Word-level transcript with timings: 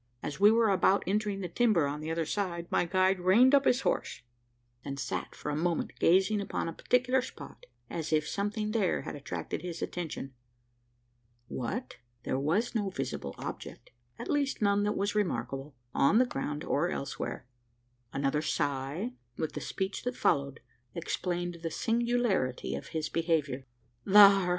As 0.23 0.39
we 0.39 0.49
were 0.49 0.71
about 0.71 1.03
entering 1.05 1.41
the 1.41 1.47
timber 1.47 1.85
on 1.85 2.01
the 2.01 2.09
other 2.09 2.25
side, 2.25 2.65
my 2.71 2.85
guide 2.85 3.19
reined 3.19 3.53
up 3.53 3.65
his 3.65 3.81
horse; 3.81 4.23
and 4.83 4.99
sat 4.99 5.35
for 5.35 5.51
a 5.51 5.55
moment 5.55 5.91
gazing 5.99 6.41
upon 6.41 6.67
a 6.67 6.73
particular 6.73 7.21
spot 7.21 7.67
as 7.87 8.11
if 8.11 8.27
something 8.27 8.71
there 8.71 9.01
had 9.03 9.15
attracted 9.15 9.61
his 9.61 9.79
attention. 9.79 10.33
What? 11.49 11.97
There 12.23 12.39
was 12.39 12.73
no 12.73 12.89
visible 12.89 13.35
object 13.37 13.91
at 14.17 14.27
least, 14.27 14.59
none 14.59 14.81
that 14.85 14.97
was 14.97 15.13
remarkable 15.13 15.75
on 15.93 16.17
the 16.17 16.25
ground, 16.25 16.63
or 16.63 16.89
elsewhere! 16.89 17.45
Another 18.11 18.41
sigh, 18.41 19.13
with 19.37 19.53
the 19.53 19.61
speech 19.61 20.01
that 20.05 20.17
followed, 20.17 20.61
explained 20.95 21.59
the 21.61 21.69
singularity 21.69 22.73
of 22.73 22.87
his 22.87 23.07
behaviour, 23.07 23.67
"Thar!" 24.11 24.49